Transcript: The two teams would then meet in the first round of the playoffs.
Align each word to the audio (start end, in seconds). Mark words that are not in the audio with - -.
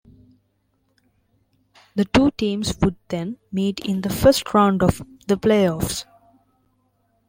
The 1.93 2.05
two 2.05 2.31
teams 2.31 2.73
would 2.81 2.95
then 3.09 3.37
meet 3.51 3.79
in 3.81 4.01
the 4.01 4.09
first 4.09 4.51
round 4.51 4.81
of 4.81 5.03
the 5.27 5.35
playoffs. 5.37 6.05